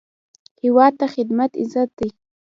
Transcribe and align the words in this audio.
هیواد 0.61 0.93
ته 0.99 1.05
خدمت 1.15 1.51
عزت 1.61 1.89
دی 1.97 2.09